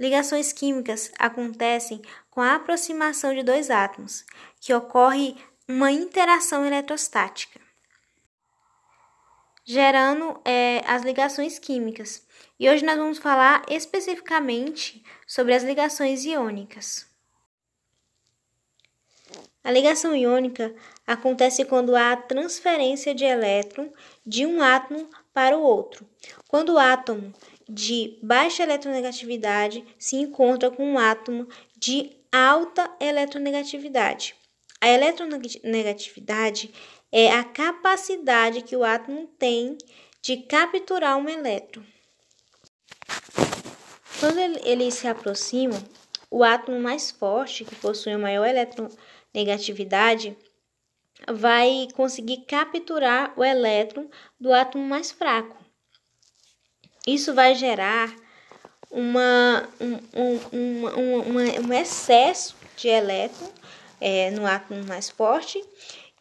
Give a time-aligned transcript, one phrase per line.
[0.00, 2.00] Ligações químicas acontecem
[2.30, 4.24] com a aproximação de dois átomos,
[4.58, 5.36] que ocorre
[5.68, 7.60] uma interação eletrostática,
[9.62, 12.26] gerando é, as ligações químicas.
[12.58, 17.06] E hoje nós vamos falar especificamente sobre as ligações iônicas.
[19.62, 20.74] A ligação iônica
[21.06, 23.92] acontece quando há transferência de elétron
[24.24, 26.08] de um átomo para o outro.
[26.48, 27.34] Quando o átomo
[27.72, 34.34] de baixa eletronegatividade se encontra com um átomo de alta eletronegatividade.
[34.80, 36.74] A eletronegatividade
[37.12, 39.78] é a capacidade que o átomo tem
[40.20, 41.82] de capturar um elétron.
[44.18, 45.82] Quando eles se aproximam,
[46.30, 50.36] o átomo mais forte, que possui maior eletronegatividade,
[51.32, 55.69] vai conseguir capturar o elétron do átomo mais fraco.
[57.06, 58.14] Isso vai gerar
[58.90, 63.48] uma, um, um, um, um excesso de elétron
[64.00, 65.62] é, no átomo mais forte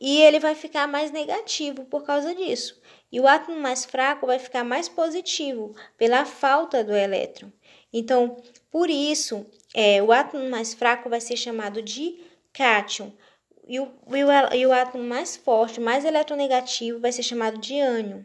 [0.00, 2.80] e ele vai ficar mais negativo por causa disso.
[3.10, 7.50] E o átomo mais fraco vai ficar mais positivo pela falta do elétron.
[7.92, 8.36] Então,
[8.70, 12.20] por isso, é, o átomo mais fraco vai ser chamado de
[12.52, 13.12] cátion.
[13.66, 17.80] E o, e o, e o átomo mais forte, mais eletronegativo, vai ser chamado de
[17.80, 18.22] ânion.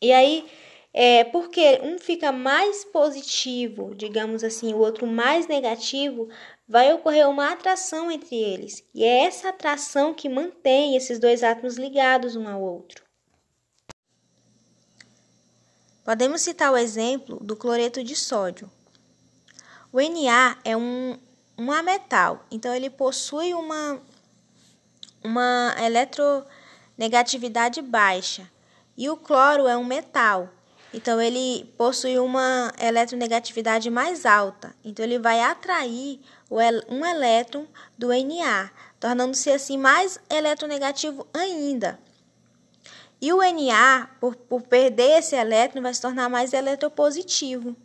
[0.00, 0.46] E aí,
[0.92, 6.28] é, porque um fica mais positivo, digamos assim, o outro mais negativo,
[6.66, 8.84] vai ocorrer uma atração entre eles.
[8.94, 13.04] E é essa atração que mantém esses dois átomos ligados um ao outro.
[16.04, 18.70] Podemos citar o exemplo do cloreto de sódio.
[19.92, 21.18] O Na é um,
[21.58, 24.00] um ametal, então ele possui uma,
[25.22, 28.50] uma eletronegatividade baixa.
[28.96, 30.48] E o cloro é um metal,
[30.92, 34.74] então ele possui uma eletronegatividade mais alta.
[34.82, 36.20] Então ele vai atrair
[36.88, 41.98] um elétron do Na, tornando-se assim mais eletronegativo ainda.
[43.20, 47.76] E o Na, por, por perder esse elétron, vai se tornar mais eletropositivo.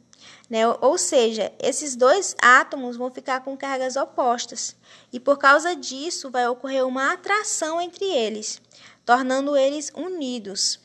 [0.49, 0.65] Né?
[0.67, 4.75] Ou seja, esses dois átomos vão ficar com cargas opostas.
[5.11, 8.61] E por causa disso, vai ocorrer uma atração entre eles,
[9.03, 10.79] tornando eles unidos,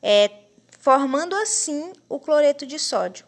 [0.00, 0.30] é,
[0.82, 3.24] formando assim o cloreto de sódio.